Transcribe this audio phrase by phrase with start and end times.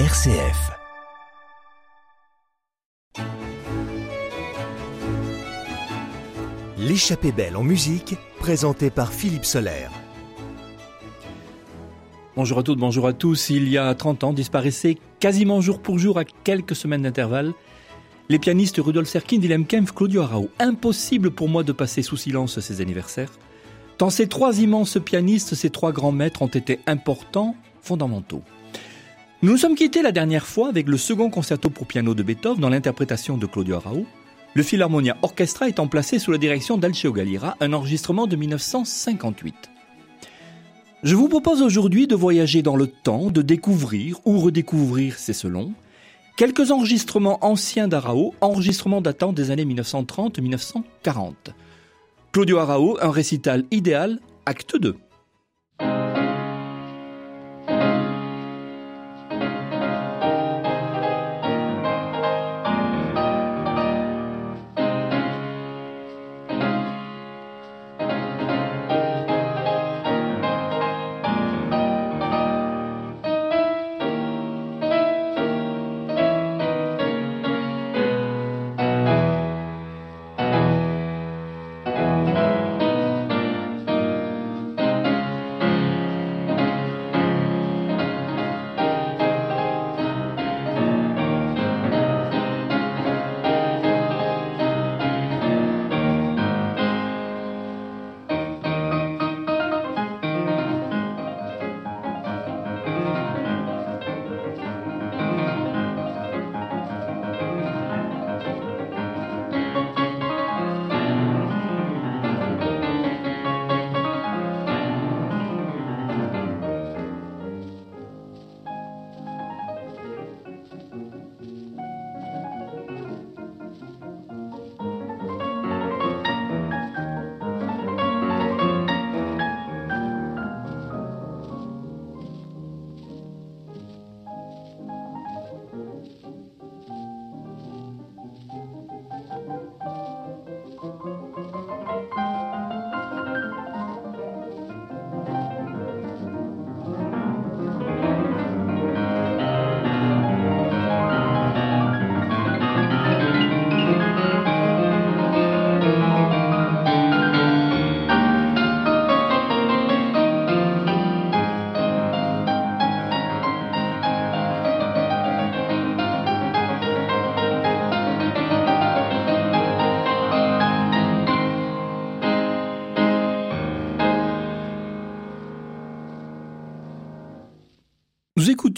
[0.00, 0.72] RCF.
[6.76, 9.92] L'échappée belle en musique, présentée par Philippe Solaire.
[12.34, 13.50] Bonjour à toutes, bonjour à tous.
[13.50, 17.52] Il y a 30 ans, disparaissait quasiment jour pour jour à quelques semaines d'intervalle
[18.28, 20.50] les pianistes Rudolf Serkin, Wilhelm Kempf, Claudio Arau.
[20.58, 23.30] Impossible pour moi de passer sous silence ces anniversaires.
[23.96, 28.42] Tant ces trois immenses pianistes, ces trois grands maîtres ont été importants, fondamentaux.
[29.44, 32.62] Nous nous sommes quittés la dernière fois avec le second concerto pour piano de Beethoven
[32.62, 34.06] dans l'interprétation de Claudio Arau.
[34.54, 39.54] Le Philharmonia Orchestra étant placé sous la direction d'Alceo Galira, un enregistrement de 1958.
[41.02, 45.74] Je vous propose aujourd'hui de voyager dans le temps, de découvrir ou redécouvrir, c'est selon,
[46.38, 51.34] quelques enregistrements anciens d'Arao, enregistrements datant des années 1930-1940.
[52.32, 54.96] Claudio Arao, un récital idéal, acte 2.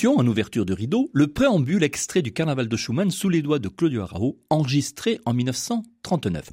[0.05, 3.69] En ouverture de rideau, le préambule extrait du Carnaval de Schumann sous les doigts de
[3.69, 6.51] Claudio Arao, enregistré en 1939.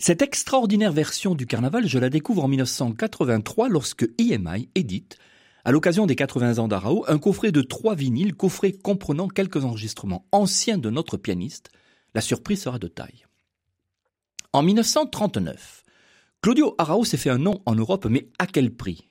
[0.00, 5.16] Cette extraordinaire version du Carnaval, je la découvre en 1983 lorsque EMI édite,
[5.64, 10.26] à l'occasion des 80 ans d'Arao, un coffret de trois vinyles, coffret comprenant quelques enregistrements
[10.32, 11.70] anciens de notre pianiste.
[12.14, 13.26] La surprise sera de taille.
[14.52, 15.84] En 1939,
[16.42, 19.08] Claudio Arao s'est fait un nom en Europe, mais à quel prix?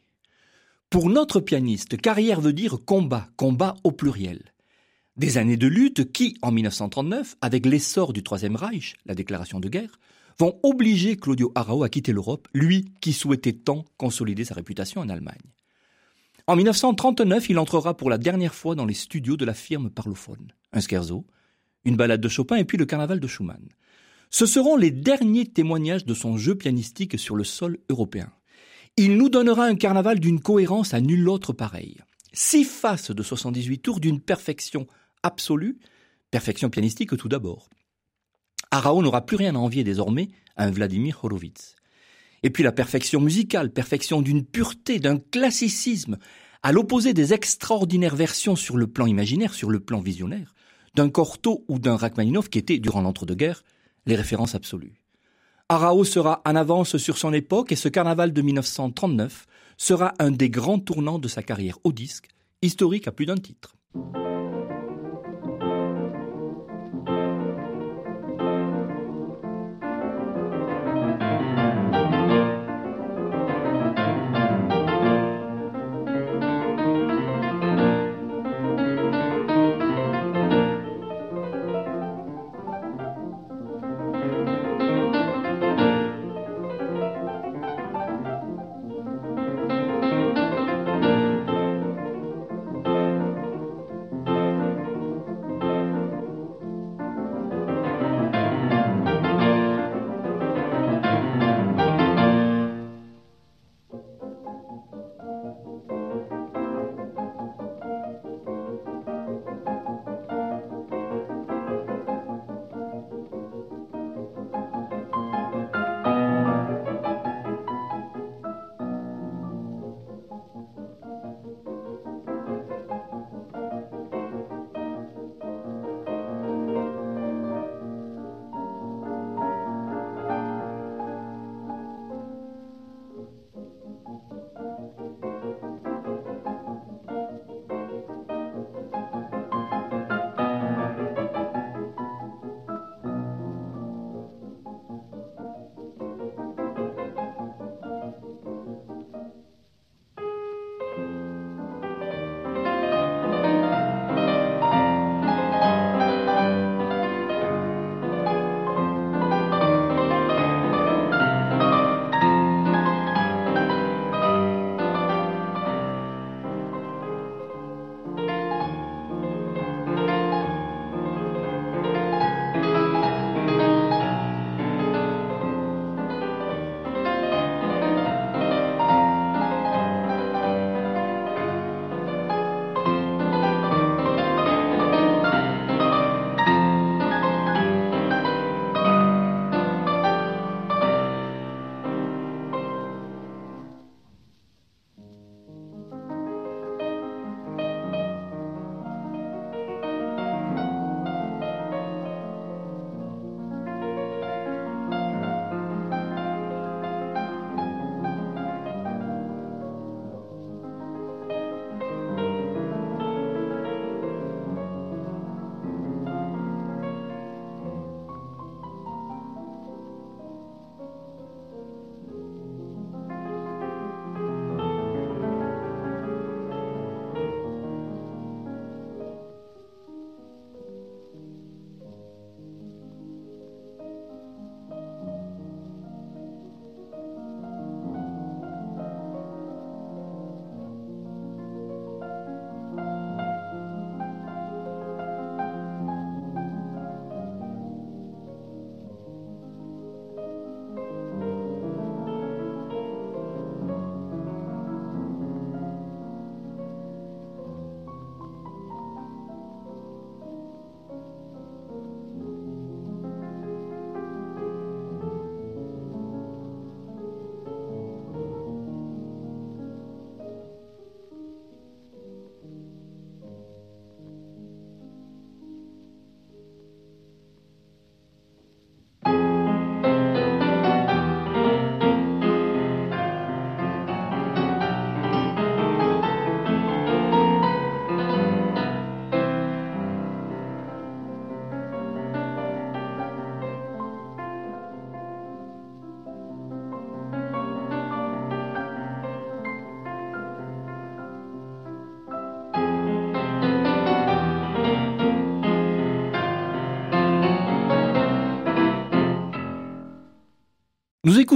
[0.90, 4.54] Pour notre pianiste, carrière veut dire combat, combat au pluriel.
[5.18, 9.70] Des années de lutte qui, en 1939, avec l'essor du Troisième Reich, la déclaration de
[9.70, 10.00] guerre,
[10.40, 15.10] vont obliger Claudio Arao à quitter l'Europe, lui qui souhaitait tant consolider sa réputation en
[15.10, 15.54] Allemagne.
[16.48, 20.52] En 1939, il entrera pour la dernière fois dans les studios de la firme parlophone.
[20.74, 21.26] Un scherzo,
[21.86, 23.68] une balade de Chopin et puis le carnaval de Schumann.
[24.30, 28.30] Ce seront les derniers témoignages de son jeu pianistique sur le sol européen.
[28.98, 31.98] Il nous donnera un carnaval d'une cohérence à nul autre pareil.
[32.32, 34.88] Six faces de 78 tours d'une perfection
[35.22, 35.80] absolue,
[36.32, 37.70] perfection pianistique tout d'abord.
[38.72, 41.76] Arao n'aura plus rien à envier désormais à un Vladimir Horowitz.
[42.42, 46.18] Et puis la perfection musicale, perfection d'une pureté, d'un classicisme,
[46.64, 50.56] à l'opposé des extraordinaires versions sur le plan imaginaire, sur le plan visionnaire,
[50.96, 53.66] d'un Cortot ou d'un Rachmaninoff qui étaient, durant l'entre-deux-guerres,
[54.06, 55.02] les références absolues.
[55.68, 59.48] Arao sera en avance sur son époque et ce carnaval de 1939
[59.78, 62.30] sera un des grands tournants de sa carrière au disque,
[62.62, 63.76] historique à plus d'un titre.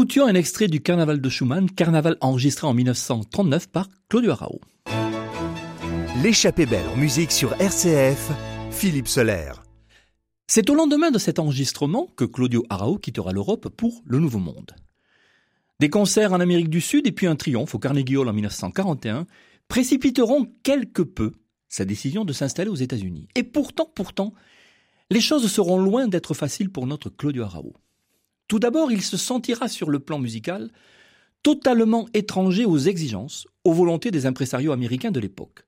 [0.10, 4.60] Écoutions un extrait du Carnaval de Schumann, carnaval enregistré en 1939 par Claudio Arao.
[6.24, 8.32] L'échappée belle en musique sur RCF,
[8.72, 9.62] Philippe Solaire.
[10.48, 14.72] C'est au lendemain de cet enregistrement que Claudio Arao quittera l'Europe pour le Nouveau Monde.
[15.80, 19.28] Des concerts en Amérique du Sud et puis un triomphe au Carnegie Hall en 1941
[19.68, 21.34] précipiteront quelque peu
[21.68, 23.28] sa décision de s'installer aux États-Unis.
[23.36, 24.34] Et pourtant, pourtant,
[25.12, 27.75] les choses seront loin d'être faciles pour notre Claudio Arao.
[28.50, 30.72] Tout d'abord, il se sentira sur le plan musical
[31.44, 35.65] totalement étranger aux exigences, aux volontés des impresarios américains de l'époque.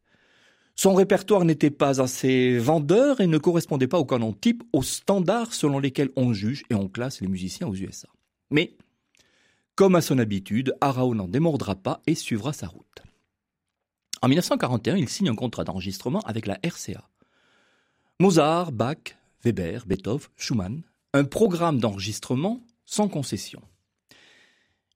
[0.75, 5.53] Son répertoire n'était pas assez vendeur et ne correspondait pas au canon type, aux standards
[5.53, 8.09] selon lesquels on juge et on classe les musiciens aux USA.
[8.49, 8.75] Mais,
[9.75, 13.03] comme à son habitude, Arao n'en démordra pas et suivra sa route.
[14.23, 17.07] En 1941, il signe un contrat d'enregistrement avec la RCA.
[18.19, 20.81] Mozart, Bach, Weber, Beethoven, Schumann,
[21.13, 22.61] un programme d'enregistrement
[22.91, 23.61] sans concession.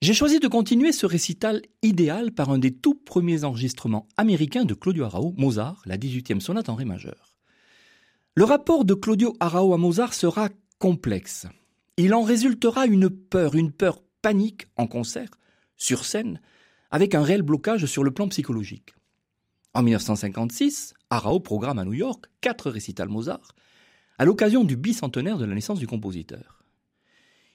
[0.02, 4.74] J'ai choisi de continuer ce récital idéal par un des tout premiers enregistrements américains de
[4.74, 7.34] Claudio Arao, Mozart, la 18e sonate en ré majeur.
[8.36, 11.48] Le rapport de Claudio Arao à Mozart sera complexe.
[11.96, 15.32] Il en résultera une peur, une peur panique en concert,
[15.78, 16.42] sur scène,
[16.92, 18.94] avec un réel blocage sur le plan psychologique.
[19.74, 23.56] En 1956, Arao programme à New York quatre récitals Mozart,
[24.18, 26.65] à l'occasion du bicentenaire de la naissance du compositeur.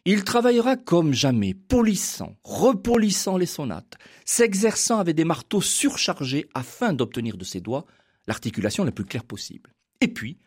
[0.06, 7.36] Il travaillera comme jamais, polissant, repolissant les sonates, s'exerçant avec des marteaux surchargés afin d'obtenir
[7.36, 7.84] de ses doigts
[8.26, 9.74] l'articulation la plus claire possible.
[10.00, 10.38] Et puis,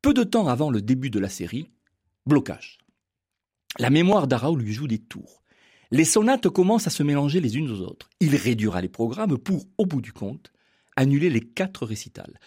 [0.00, 1.70] peu de temps avant le début de la série,
[2.26, 2.78] blocage.
[3.78, 5.42] La mémoire d'Arao lui joue des tours.
[5.90, 8.10] Les sonates commencent à se mélanger les unes aux autres.
[8.20, 10.52] Il réduira les programmes pour, au bout du compte,
[10.96, 12.38] annuler les quatre récitals.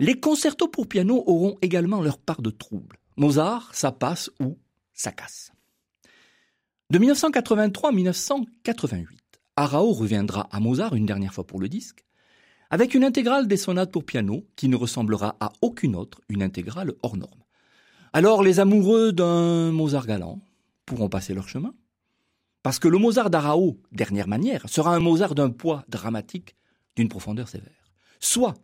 [0.00, 2.98] Les concertos pour piano auront également leur part de troubles.
[3.16, 4.58] Mozart, ça passe ou
[4.92, 5.53] ça casse.
[6.90, 9.18] De 1983 à 1988,
[9.56, 12.04] Arao reviendra à Mozart une dernière fois pour le disque,
[12.68, 16.92] avec une intégrale des sonates pour piano qui ne ressemblera à aucune autre, une intégrale
[17.02, 17.42] hors norme.
[18.12, 20.42] Alors les amoureux d'un Mozart galant
[20.84, 21.74] pourront passer leur chemin,
[22.62, 26.54] parce que le Mozart d'Arao, dernière manière, sera un Mozart d'un poids dramatique,
[26.96, 27.92] d'une profondeur sévère.
[28.20, 28.54] Soit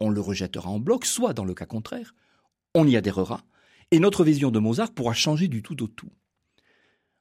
[0.00, 2.16] on le rejettera en bloc, soit, dans le cas contraire,
[2.74, 3.44] on y adhérera,
[3.92, 6.10] et notre vision de Mozart pourra changer du tout au tout.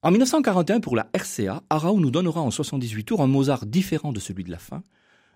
[0.01, 4.21] En 1941, pour la RCA, Arau nous donnera en 78 tours un Mozart différent de
[4.21, 4.81] celui de la fin,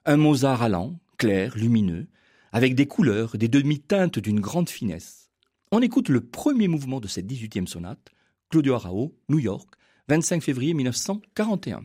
[0.06, 2.08] un Mozart allant, clair, lumineux,
[2.54, 5.30] avec des couleurs, des demi-teintes d'une grande finesse.
[5.74, 8.08] On écoute le premier mouvement de cette 18e sonate,
[8.50, 9.68] Claudio Arao, New York,
[10.08, 11.84] 25 février 1941.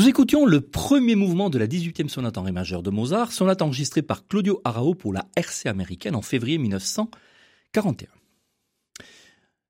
[0.00, 3.60] Nous écoutions le premier mouvement de la 18e sonate en ré majeur de Mozart, sonate
[3.60, 8.08] enregistrée par Claudio Arao pour la RC américaine en février 1941.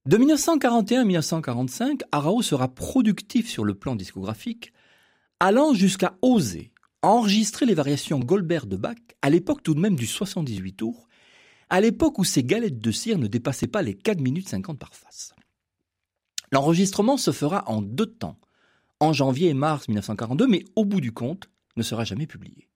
[0.06, 4.72] De 1941 à 1945, Arao sera productif sur le plan discographique,
[5.40, 6.70] allant jusqu'à oser
[7.02, 11.08] enregistrer les variations Goldberg de Bach, à l'époque tout de même du 78 tours,
[11.70, 14.94] à l'époque où ces galettes de cire ne dépassaient pas les 4 minutes 50 par
[14.94, 15.34] face.
[16.52, 18.38] L'enregistrement se fera en deux temps,
[19.00, 22.69] en janvier et mars 1942, mais au bout du compte, ne sera jamais publié.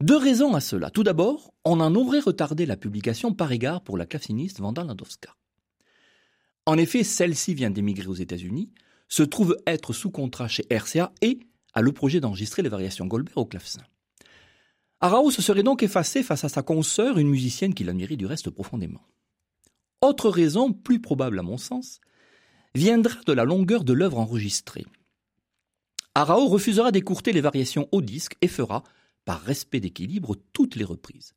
[0.00, 0.90] Deux raisons à cela.
[0.90, 5.36] Tout d'abord, on en aurait retardé la publication par égard pour la claveciniste Wanda Landowska.
[6.64, 8.70] En effet, celle-ci vient d'émigrer aux États-Unis,
[9.08, 11.40] se trouve être sous contrat chez RCA et
[11.74, 13.82] a le projet d'enregistrer les variations Goldberg au clavecin.
[15.00, 18.50] Arao se serait donc effacé face à sa consoeur, une musicienne qui l'admirait du reste
[18.50, 19.02] profondément.
[20.02, 22.00] Autre raison, plus probable à mon sens,
[22.74, 24.86] viendra de la longueur de l'œuvre enregistrée.
[26.14, 28.82] Arao refusera d'écourter les variations au disque et fera,
[29.24, 31.34] par respect d'équilibre, toutes les reprises.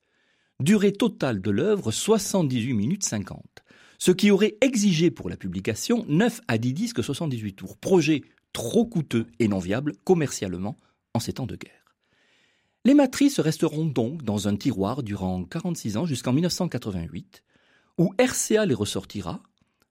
[0.60, 3.64] Durée totale de l'œuvre 78 minutes 50,
[4.00, 8.86] ce qui aurait exigé pour la publication 9 à 10 disques 78 tours, projet trop
[8.86, 10.80] coûteux et non viable commercialement
[11.14, 11.96] en ces temps de guerre.
[12.86, 17.44] Les matrices resteront donc dans un tiroir durant 46 ans jusqu'en 1988,
[18.00, 19.42] où RCA les ressortira,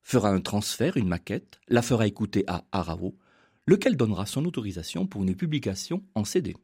[0.02, 3.16] fera un transfert, une maquette, la fera écouter à Arao,
[3.72, 6.54] lequel donnera son autorisation pour une publication en CD.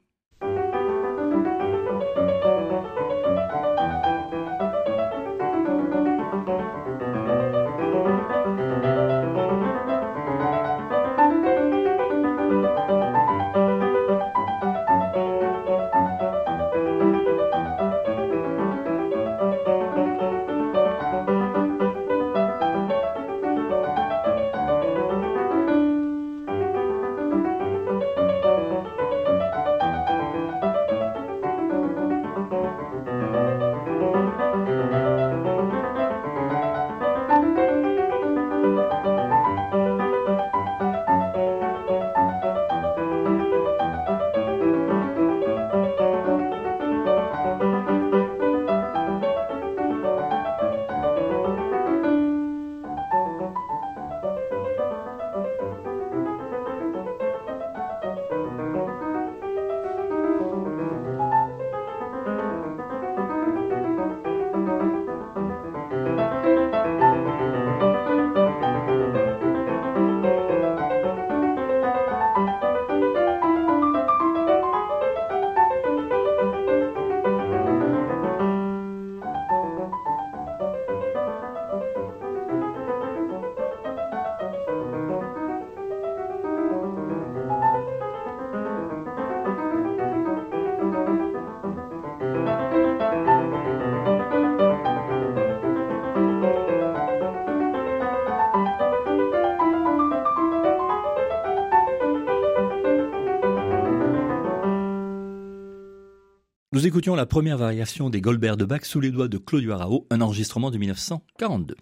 [106.78, 110.06] Nous écoutions la première variation des Goldberg de Bach sous les doigts de Claudio Arao,
[110.10, 111.74] un enregistrement de 1942.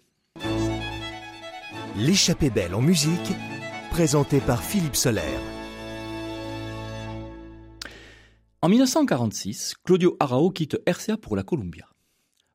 [1.97, 3.31] L'échappée belle en musique,
[3.91, 5.39] présenté par Philippe Solaire.
[8.63, 11.87] En 1946, Claudio Arao quitte RCA pour la Columbia.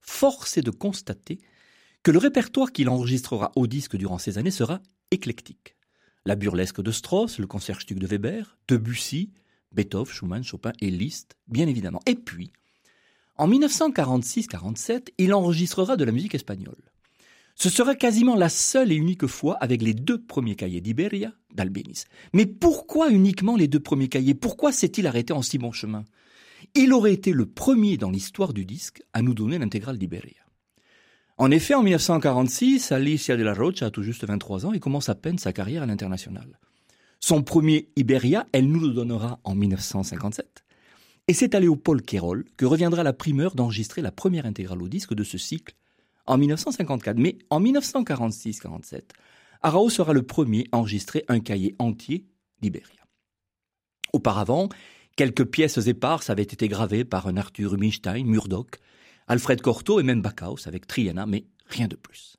[0.01, 1.39] Force est de constater
[2.03, 4.81] que le répertoire qu'il enregistrera au disque durant ces années sera
[5.13, 5.77] éclectique.
[6.27, 9.31] La burlesque de Strauss, le concertstück de Weber, Debussy,
[9.73, 12.01] Beethoven, Schumann, Chopin et Liszt, bien évidemment.
[12.07, 12.53] Et puis,
[13.37, 16.77] En 1946-47, il enregistrera de la musique espagnole.
[17.55, 22.07] Ce sera quasiment la seule et unique fois avec les deux premiers cahiers d'Iberia d'Albéniz.
[22.33, 24.35] Mais pourquoi uniquement les deux premiers cahiers?
[24.35, 26.05] Pourquoi s'est-il arrêté en si bon chemin?
[26.75, 30.43] Il aurait été le premier dans l'histoire du disque à nous donner l'intégrale d'Iberia.
[31.37, 35.09] En effet, en 1946, Alicia de la Rocha a tout juste 23 ans et commence
[35.09, 36.59] à peine sa carrière à l'international.
[37.25, 40.65] Son premier Iberia, elle nous le donnera en 1957.
[41.29, 45.15] Et c'est à Léopold Quérol que reviendra la primeur d'enregistrer la première intégrale au disque
[45.15, 45.77] de ce cycle
[46.27, 47.17] en 1954.
[47.19, 49.03] Mais en 1946-47,
[49.63, 52.27] Arao sera le premier à enregistrer un cahier entier
[52.61, 53.07] d'Iberia.
[54.13, 54.69] Auparavant,
[55.15, 58.81] quelques pièces éparses avaient été gravées par un Arthur Rubinstein, Murdoch,
[59.29, 62.37] Alfred Cortot et même Backhaus avec Triana, mais rien de plus.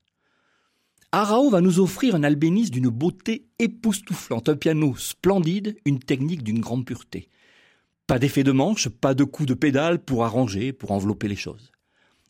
[1.16, 6.60] Arao va nous offrir un albéniste d'une beauté époustouflante, un piano splendide, une technique d'une
[6.60, 7.30] grande pureté.
[8.08, 11.72] Pas d'effet de manche, pas de coup de pédale pour arranger, pour envelopper les choses.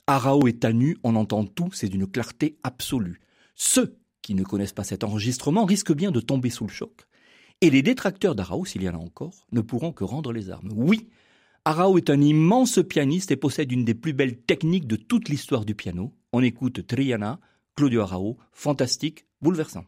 [0.05, 3.21] Arao est à nu, on entend tout, c'est d'une clarté absolue.
[3.55, 7.05] Ceux qui ne connaissent pas cet enregistrement risquent bien de tomber sous le choc.
[7.61, 10.73] Et les détracteurs d'Arao, s'il y en a encore, ne pourront que rendre les armes.
[10.75, 11.07] Oui,
[11.63, 15.63] Arao est un immense pianiste et possède une des plus belles techniques de toute l'histoire
[15.63, 16.11] du piano.
[16.33, 17.39] On écoute Triana,
[17.75, 19.85] Claudio Arao, fantastique, bouleversant.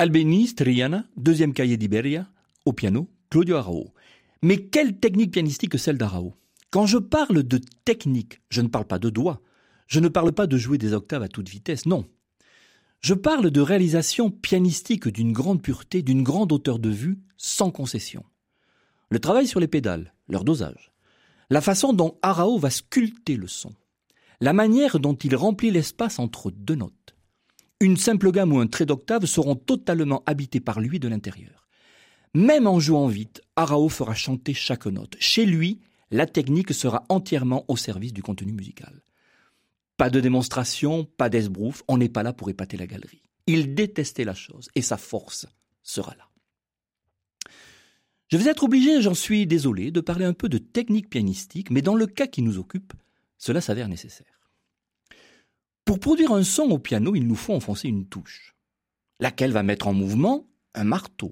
[0.00, 2.28] Albéniz, Triana, deuxième cahier d'Iberia,
[2.64, 3.92] au piano, Claudio Arao.
[4.42, 6.36] Mais quelle technique pianistique que celle d'Arao
[6.70, 9.42] Quand je parle de technique, je ne parle pas de doigts,
[9.88, 12.04] je ne parle pas de jouer des octaves à toute vitesse, non.
[13.00, 18.24] Je parle de réalisation pianistique d'une grande pureté, d'une grande hauteur de vue, sans concession.
[19.10, 20.92] Le travail sur les pédales, leur dosage,
[21.50, 23.74] la façon dont Arao va sculpter le son,
[24.40, 27.16] la manière dont il remplit l'espace entre deux notes.
[27.80, 31.68] Une simple gamme ou un trait d'octave seront totalement habités par lui de l'intérieur.
[32.34, 35.16] Même en jouant vite, Arao fera chanter chaque note.
[35.20, 39.02] Chez lui, la technique sera entièrement au service du contenu musical.
[39.96, 43.22] Pas de démonstration, pas d'esbrouf, on n'est pas là pour épater la galerie.
[43.46, 45.46] Il détestait la chose et sa force
[45.82, 46.28] sera là.
[48.28, 51.80] Je vais être obligé, j'en suis désolé, de parler un peu de technique pianistique, mais
[51.80, 52.92] dans le cas qui nous occupe,
[53.38, 54.37] cela s'avère nécessaire.
[55.88, 58.54] Pour produire un son au piano, il nous faut enfoncer une touche,
[59.20, 61.30] laquelle va mettre en mouvement un marteau,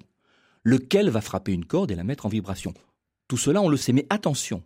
[0.64, 2.72] lequel va frapper une corde et la mettre en vibration.
[3.28, 4.62] Tout cela, on le sait, mais attention.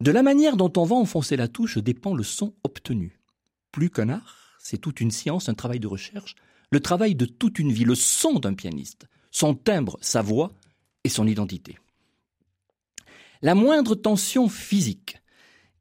[0.00, 3.18] De la manière dont on va enfoncer la touche dépend le son obtenu.
[3.72, 6.36] Plus qu'un art, c'est toute une science, un travail de recherche,
[6.70, 10.52] le travail de toute une vie, le son d'un pianiste, son timbre, sa voix
[11.02, 11.80] et son identité.
[13.42, 15.20] La moindre tension physique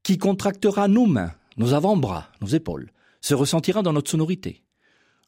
[0.02, 2.92] qui contractera nos mains, nos avant-bras, nos épaules,
[3.22, 4.64] se ressentira dans notre sonorité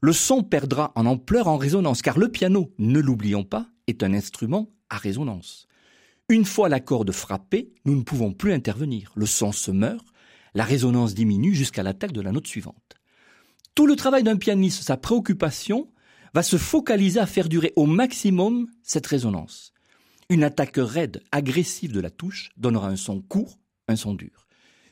[0.01, 4.13] le son perdra en ampleur en résonance, car le piano, ne l'oublions pas, est un
[4.13, 5.67] instrument à résonance.
[6.29, 9.11] Une fois la corde frappée, nous ne pouvons plus intervenir.
[9.15, 10.05] Le son se meurt,
[10.53, 12.95] la résonance diminue jusqu'à l'attaque de la note suivante.
[13.75, 15.91] Tout le travail d'un pianiste, sa préoccupation,
[16.33, 19.73] va se focaliser à faire durer au maximum cette résonance.
[20.29, 24.47] Une attaque raide, agressive de la touche donnera un son court, un son dur.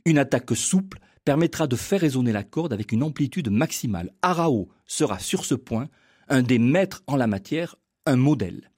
[0.06, 4.14] Une attaque souple permettra de faire résonner la corde avec une amplitude maximale.
[4.22, 5.90] Arao sera sur ce point
[6.30, 8.72] un des maîtres en la matière, un modèle.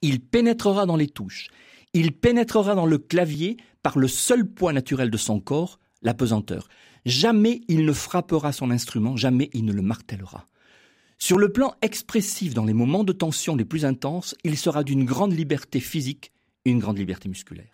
[0.00, 1.48] Il pénétrera dans les touches,
[1.92, 6.68] il pénétrera dans le clavier par le seul poids naturel de son corps, la pesanteur.
[7.04, 10.46] Jamais il ne frappera son instrument, jamais il ne le martèlera.
[11.18, 15.04] Sur le plan expressif, dans les moments de tension les plus intenses, il sera d'une
[15.04, 16.30] grande liberté physique,
[16.64, 17.73] une grande liberté musculaire.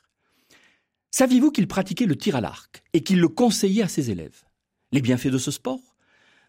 [1.10, 4.44] Saviez-vous qu'il pratiquait le tir à l'arc et qu'il le conseillait à ses élèves?
[4.92, 5.96] Les bienfaits de ce sport?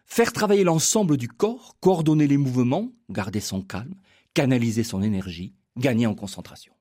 [0.06, 3.94] Faire travailler l'ensemble du corps, coordonner les mouvements, garder son calme,
[4.34, 6.72] canaliser son énergie, gagner en concentration.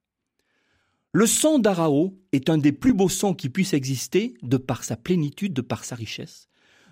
[1.13, 4.95] Le son d'Arao est un des plus beaux sons qui puissent exister de par sa
[4.95, 6.49] plénitude, de par sa richesse,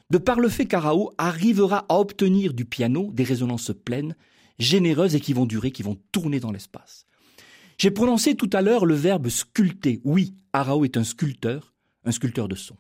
[0.10, 4.16] de par le fait qu'Arao arrivera à obtenir du piano des résonances pleines,
[4.58, 7.06] généreuses et qui vont durer, qui vont tourner dans l'espace.
[7.80, 10.02] J'ai prononcé tout à l'heure le verbe sculpter.
[10.04, 12.76] Oui, Arao est un sculpteur, un sculpteur de son.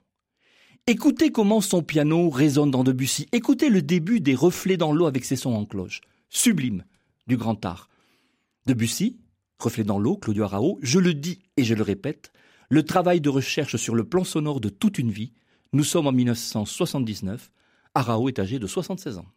[0.88, 3.26] Écoutez comment son piano résonne dans Debussy.
[3.32, 6.02] Écoutez le début des reflets dans l'eau avec ses sons en cloche.
[6.28, 6.84] Sublime
[7.28, 7.88] du grand art.
[8.66, 9.18] Debussy,
[9.58, 12.34] reflets dans l'eau, Claudio Arao, je le dis et je le répète,
[12.70, 15.32] le travail de recherche sur le plan sonore de toute une vie.
[15.72, 17.52] Nous sommes en 1979.
[17.96, 19.28] Arao est âgé de 76 ans.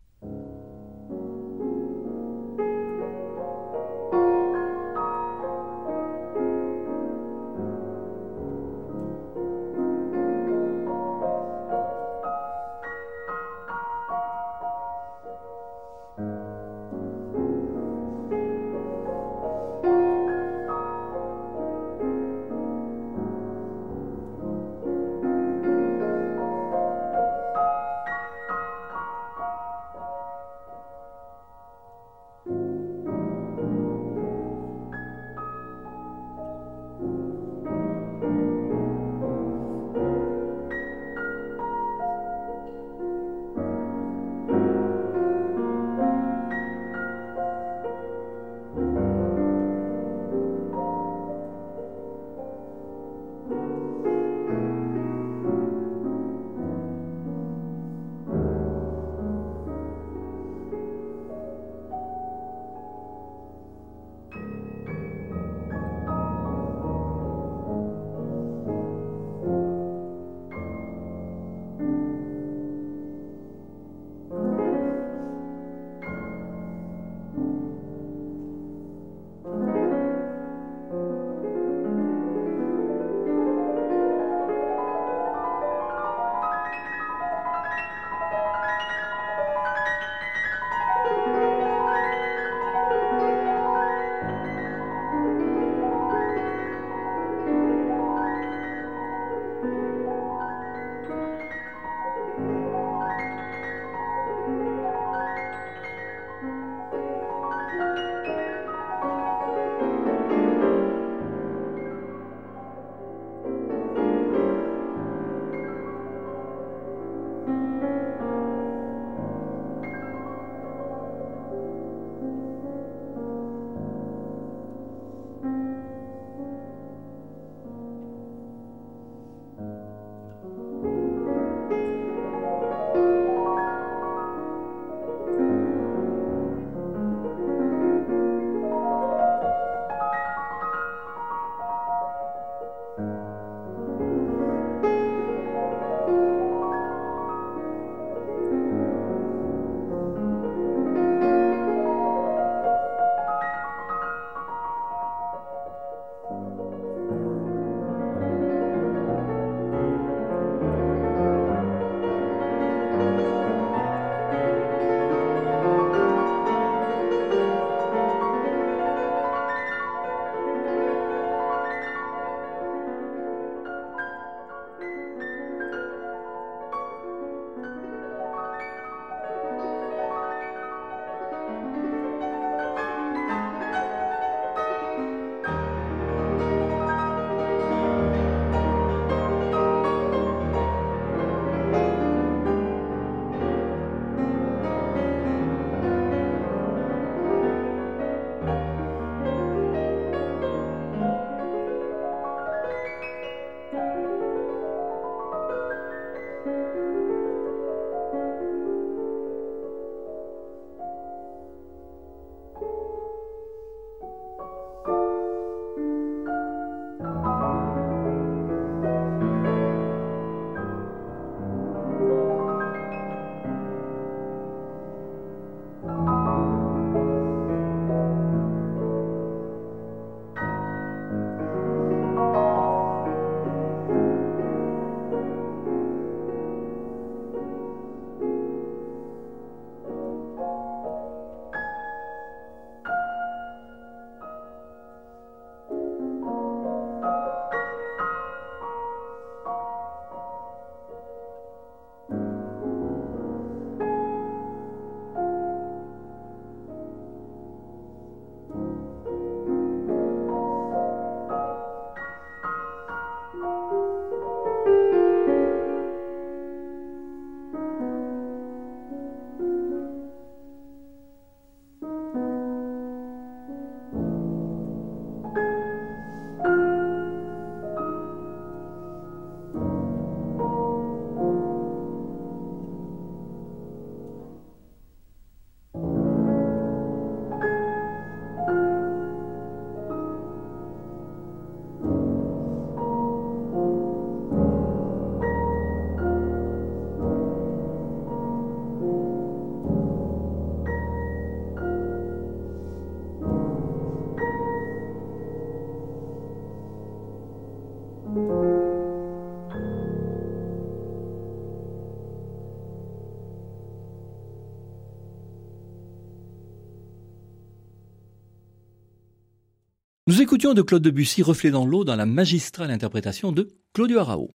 [320.12, 324.30] Nous écoutions de Claude Debussy Reflet dans l'eau dans la magistrale interprétation de Claudio Arao.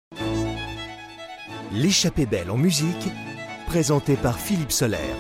[1.73, 3.09] L'échappée belle en musique,
[3.69, 5.17] présentée par Philippe Solaire.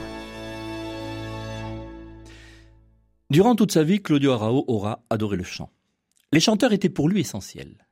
[3.30, 5.72] Durant toute sa vie, Claudio Arao aura adoré le chant.
[6.34, 7.88] Les chanteurs étaient pour lui essentiels.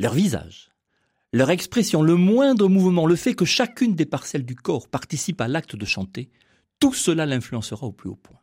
[0.00, 0.72] Leur visage,
[1.32, 5.46] leur expression, le moindre mouvement, le fait que chacune des parcelles du corps participe à
[5.46, 6.32] l'acte de chanter,
[6.80, 8.40] tout cela l'influencera au plus haut point.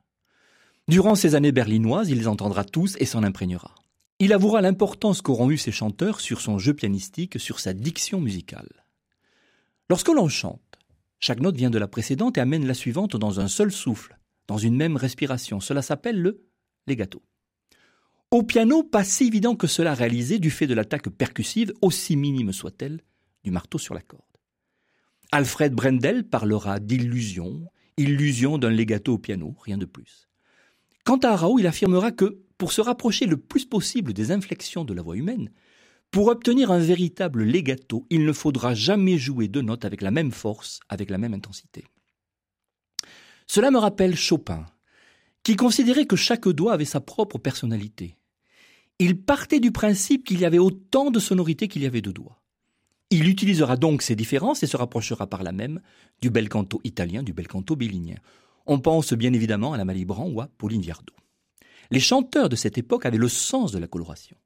[0.92, 3.76] Durant ces années berlinoises, il les entendra tous et s'en imprégnera.
[4.20, 8.84] Il avouera l'importance qu'auront eu ces chanteurs sur son jeu pianistique, sur sa diction musicale.
[9.90, 10.80] Lorsque l'on chante,
[11.18, 14.58] chaque note vient de la précédente et amène la suivante dans un seul souffle, dans
[14.58, 15.62] une même respiration.
[15.62, 16.44] Cela s'appelle le
[16.88, 17.24] legato.
[18.30, 22.52] Au piano, pas si évident que cela réalisé du fait de l'attaque percussive, aussi minime
[22.52, 23.00] soit-elle,
[23.46, 24.24] du marteau sur la corde.
[25.32, 30.28] Alfred Brendel parlera d'illusion, illusion d'un legato au piano, rien de plus.
[31.04, 34.94] Quant à Arao, il affirmera que, pour se rapprocher le plus possible des inflexions de
[34.94, 35.52] la voix humaine,
[36.12, 40.32] pour obtenir un véritable legato, il ne faudra jamais jouer deux notes avec la même
[40.32, 41.86] force, avec la même intensité.
[43.48, 44.66] Cela me rappelle Chopin,
[45.44, 48.18] qui considérait que chaque doigt avait sa propre personnalité.
[49.00, 52.42] Il partait du principe qu'il y avait autant de sonorités qu'il y avait de doigts.
[53.10, 55.82] Il utilisera donc ces différences et se rapprochera par là même
[56.22, 58.16] du bel canto italien, du bel canto bellinien.
[58.66, 61.14] On pense bien évidemment à la Malibran ou à Pauline Viardot.
[61.90, 64.38] Les chanteurs de cette époque avaient le sens de la coloration.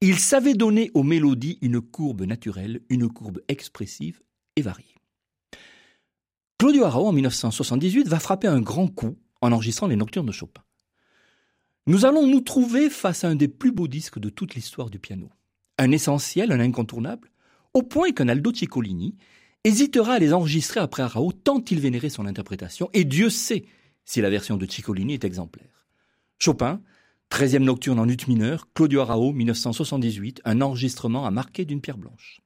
[0.00, 4.20] Ils savaient donner aux mélodies une courbe naturelle, une courbe expressive
[4.56, 4.94] et variée.
[6.58, 10.62] Claudio Arao, en 1978, va frapper un grand coup en enregistrant les Nocturnes de Chopin.
[11.86, 14.98] Nous allons nous trouver face à un des plus beaux disques de toute l'histoire du
[14.98, 15.30] piano.
[15.78, 17.30] Un essentiel, un incontournable,
[17.74, 19.16] au point qu'un Aldo Ciccolini
[19.64, 23.64] hésitera à les enregistrer après Arao tant il vénérait son interprétation, et Dieu sait
[24.04, 25.86] si la version de Ciccolini est exemplaire.
[26.38, 26.80] Chopin,
[27.30, 32.42] 13e nocturne en ut mineur, Claudio Arao, 1978, un enregistrement à marquer d'une pierre blanche.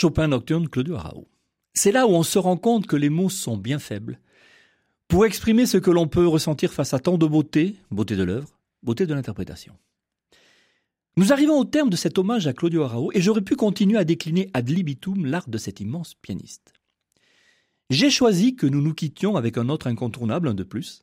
[0.00, 1.28] Chopin nocturne Claudio Arao.
[1.74, 4.18] C'est là où on se rend compte que les mots sont bien faibles
[5.08, 8.48] pour exprimer ce que l'on peut ressentir face à tant de beauté, beauté de l'œuvre,
[8.82, 9.76] beauté de l'interprétation.
[11.18, 14.04] Nous arrivons au terme de cet hommage à Claudio Arao et j'aurais pu continuer à
[14.04, 16.72] décliner ad libitum l'art de cet immense pianiste.
[17.90, 21.02] J'ai choisi que nous nous quittions avec un autre incontournable, un de plus,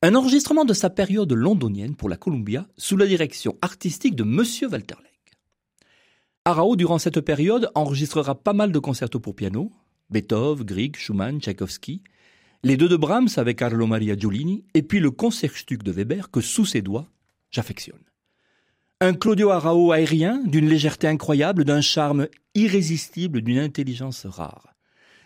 [0.00, 4.68] un enregistrement de sa période londonienne pour la Columbia sous la direction artistique de Monsieur
[4.68, 5.17] Walterleg.
[6.48, 9.70] Arao, durant cette période, enregistrera pas mal de concertos pour piano,
[10.08, 12.02] Beethoven, Grieg, Schumann, Tchaïkovski,
[12.62, 16.40] les deux de Brahms avec Carlo Maria Giolini, et puis le Concertstück de Weber que
[16.40, 17.06] sous ses doigts,
[17.50, 18.00] j'affectionne.
[19.02, 24.74] Un Claudio Arao aérien, d'une légèreté incroyable, d'un charme irrésistible, d'une intelligence rare.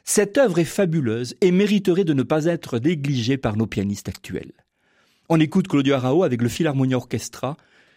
[0.03, 4.53] Cette œuvre est fabuleuse et mériterait de ne pas être négligée par nos pianistes actuels.
[5.29, 7.57] On écoute Claudio Arao avec le Philharmonia Orchestra,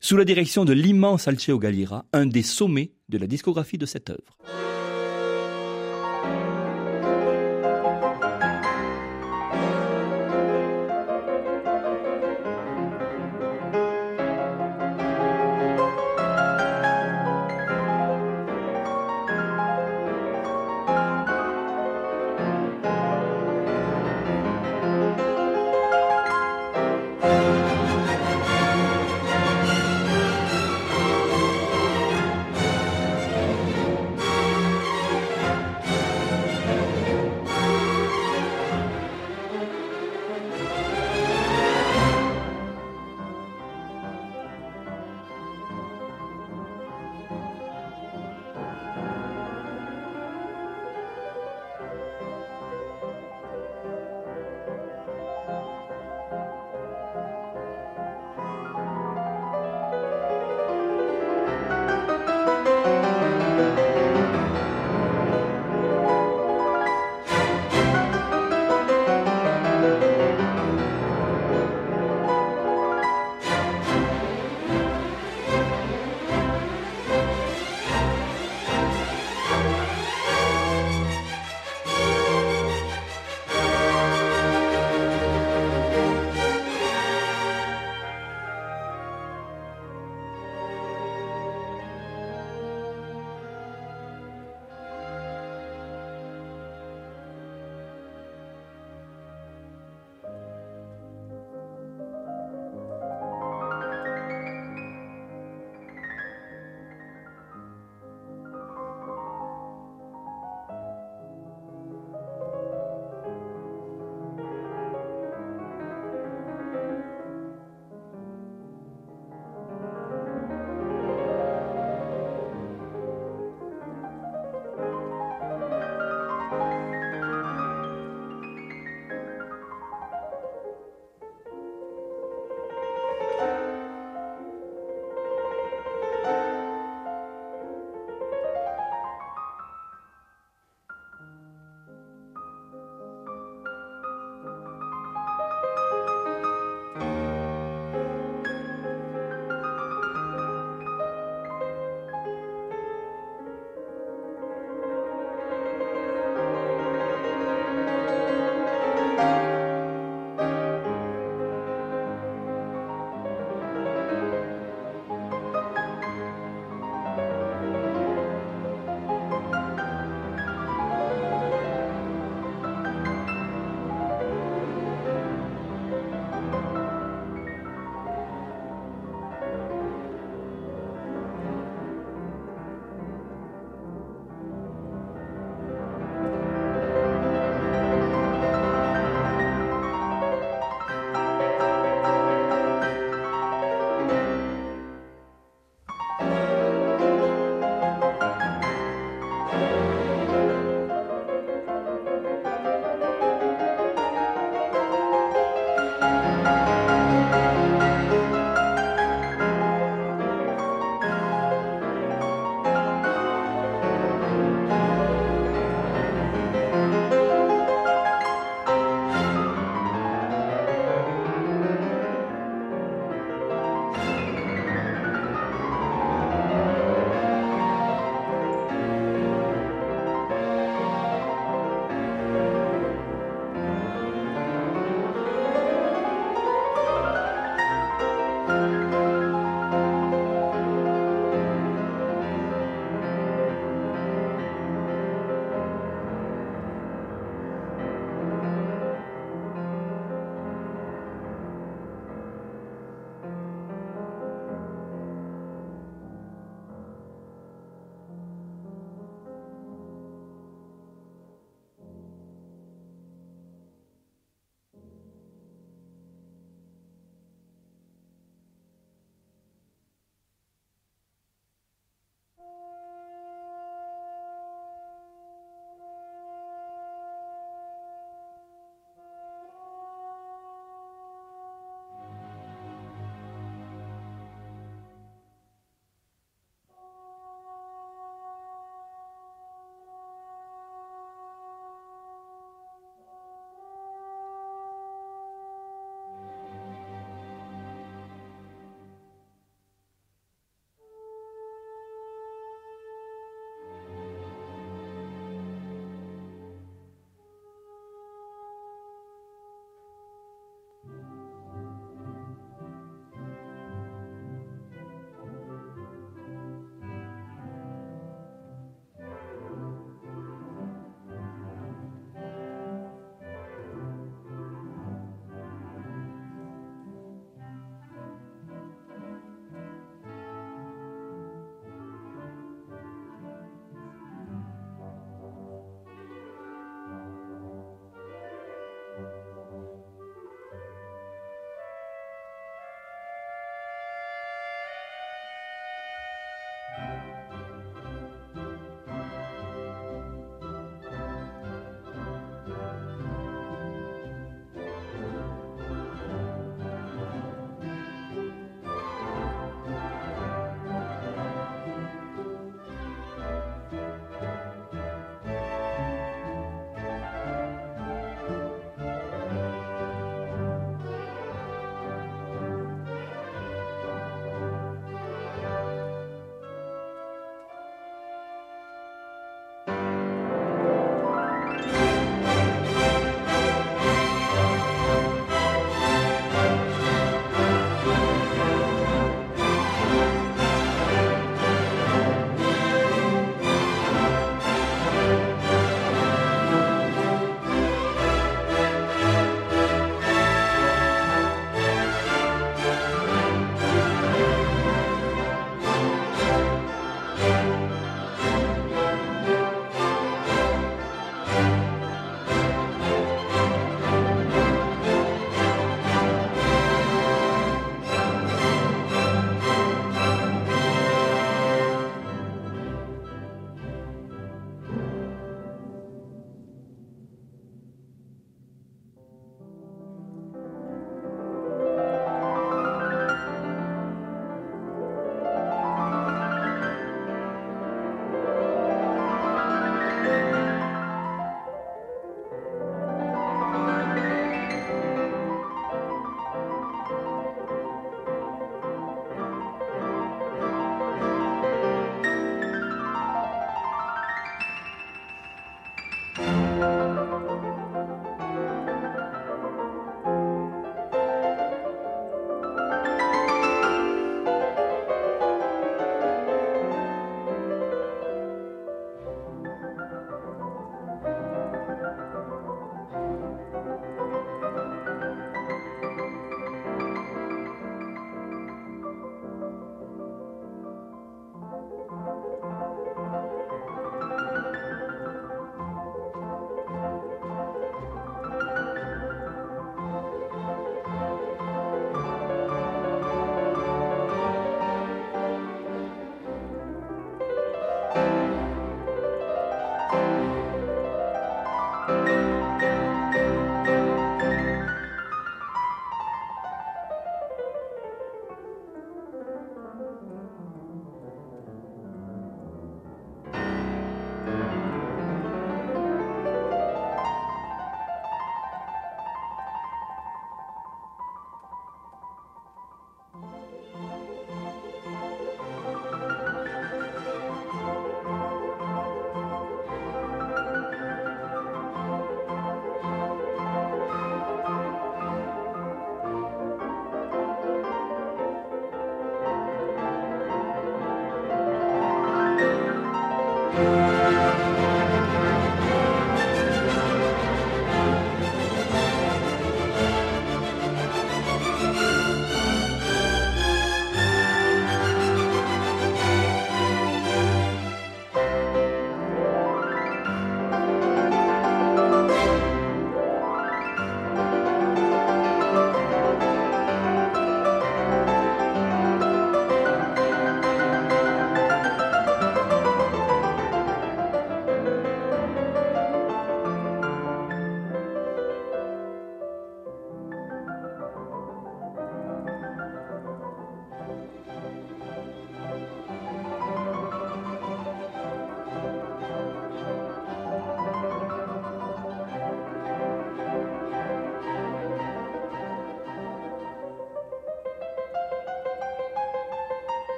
[0.00, 4.10] sous la direction de l'immense Alceo Galira, un des sommets de la discographie de cette
[4.10, 4.38] œuvre.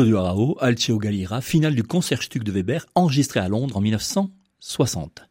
[0.00, 5.28] Claudio Arao, Alceo Galliera, finale du Concertstück de Weber, enregistré à Londres en 1960.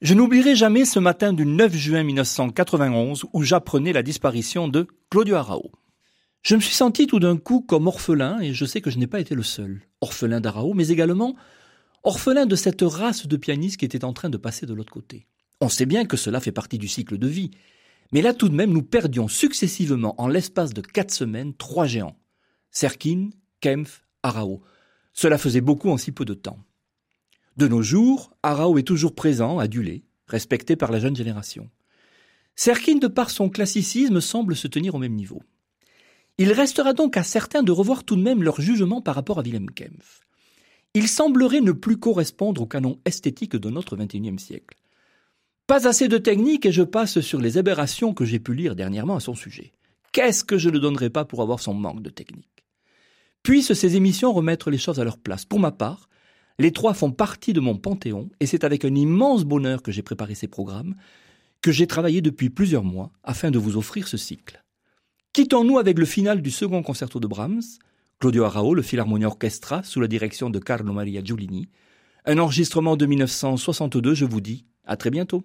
[0.00, 5.34] Je n'oublierai jamais ce matin du 9 juin 1991 où j'apprenais la disparition de Claudio
[5.34, 5.72] Arao.
[6.42, 9.08] Je me suis senti tout d'un coup comme orphelin et je sais que je n'ai
[9.08, 9.82] pas été le seul.
[10.00, 11.34] Orphelin d'Arao, mais également
[12.04, 15.26] orphelin de cette race de pianistes qui était en train de passer de l'autre côté.
[15.60, 17.50] On sait bien que cela fait partie du cycle de vie.
[18.12, 22.16] Mais là tout de même, nous perdions successivement en l'espace de quatre semaines trois géants.
[22.70, 23.30] Serkin,
[23.64, 24.60] Kempf, Arao.
[25.14, 26.58] Cela faisait beaucoup en si peu de temps.
[27.56, 31.70] De nos jours, Arao est toujours présent, adulé, respecté par la jeune génération.
[32.56, 35.42] Serkin, de par son classicisme, semble se tenir au même niveau.
[36.36, 39.42] Il restera donc à certains de revoir tout de même leur jugement par rapport à
[39.42, 40.20] Wilhelm Kempf.
[40.92, 44.76] Il semblerait ne plus correspondre au canon esthétique de notre XXIe siècle.
[45.66, 49.16] Pas assez de technique et je passe sur les aberrations que j'ai pu lire dernièrement
[49.16, 49.72] à son sujet.
[50.12, 52.63] Qu'est-ce que je ne donnerais pas pour avoir son manque de technique?
[53.44, 55.44] Puissent ces émissions remettre les choses à leur place.
[55.44, 56.08] Pour ma part,
[56.58, 60.00] les trois font partie de mon panthéon et c'est avec un immense bonheur que j'ai
[60.00, 60.94] préparé ces programmes,
[61.60, 64.64] que j'ai travaillé depuis plusieurs mois afin de vous offrir ce cycle.
[65.34, 67.60] Quittons-nous avec le final du second concerto de Brahms,
[68.18, 71.68] Claudio Arao, le Philharmonia Orchestra, sous la direction de Carlo Maria Giulini.
[72.24, 75.44] Un enregistrement de 1962, je vous dis à très bientôt.